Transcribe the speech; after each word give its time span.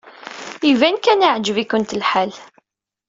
Iban 0.71 0.95
kan 0.99 1.23
yeɛjeb-ikent 1.25 1.95
lḥal. 2.01 2.31